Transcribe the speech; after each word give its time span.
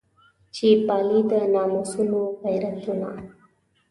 چې 0.55 0.67
پالي 0.85 1.19
د 1.31 1.33
ناموسونو 1.53 2.19
غیرتونه. 2.41 3.09